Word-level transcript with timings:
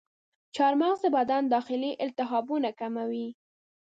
چارمغز 0.55 0.99
د 1.03 1.07
بدن 1.17 1.43
داخلي 1.55 1.91
التهابونه 2.05 2.69
کموي. 2.79 3.27